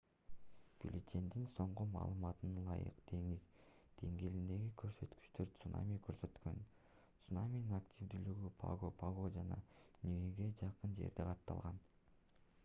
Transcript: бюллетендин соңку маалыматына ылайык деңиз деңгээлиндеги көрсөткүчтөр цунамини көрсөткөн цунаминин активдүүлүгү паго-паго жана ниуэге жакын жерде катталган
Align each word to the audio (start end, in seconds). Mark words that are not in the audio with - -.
бюллетендин 0.83 1.43
соңку 1.57 1.83
маалыматына 1.95 2.61
ылайык 2.63 3.03
деңиз 3.11 3.43
деңгээлиндеги 3.99 4.71
көрсөткүчтөр 4.83 5.53
цунамини 5.61 5.99
көрсөткөн 6.09 6.59
цунаминин 7.29 7.77
активдүүлүгү 7.81 8.51
паго-паго 8.65 9.31
жана 9.39 9.61
ниуэге 10.09 10.49
жакын 10.65 10.99
жерде 11.05 11.31
катталган 11.33 11.83